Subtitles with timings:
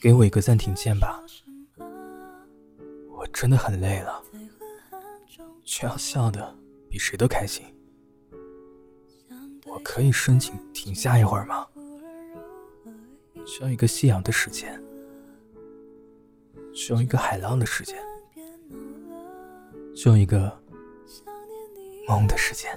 [0.00, 1.22] 给我一个暂停键吧。
[3.10, 4.22] 我真的很累了
[5.64, 6.54] 却要笑的
[6.88, 7.64] 比谁都开心。
[9.66, 11.66] 我可以申请停下一会儿吗？
[13.46, 14.80] 需要一个夕阳的时间。
[16.74, 17.96] 需要一个海浪的时间。
[19.94, 20.62] 需要一个
[22.08, 22.70] 梦的时间。